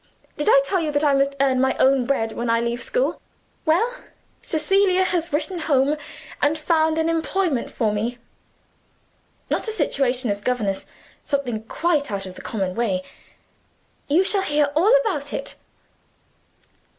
Did 0.35 0.47
I 0.49 0.59
tell 0.65 0.79
you 0.81 0.91
that 0.93 1.03
I 1.03 1.13
must 1.13 1.35
earn 1.39 1.61
my 1.61 1.77
own 1.77 2.07
bread 2.07 2.31
when 2.31 2.49
I 2.49 2.59
leave 2.59 2.81
school? 2.81 3.21
Well, 3.65 3.97
Cecilia 4.41 5.03
has 5.03 5.31
written 5.31 5.59
home 5.59 5.95
and 6.41 6.57
found 6.57 6.97
an 6.97 7.07
employment 7.07 7.69
for 7.69 7.93
me. 7.93 8.17
Not 9.51 9.67
a 9.67 9.71
situation 9.71 10.31
as 10.31 10.41
governess 10.41 10.87
something 11.21 11.65
quite 11.65 12.09
out 12.11 12.25
of 12.25 12.33
the 12.33 12.41
common 12.41 12.73
way. 12.73 13.03
You 14.07 14.23
shall 14.23 14.41
hear 14.41 14.71
all 14.75 14.91
about 15.05 15.33
it." 15.33 15.53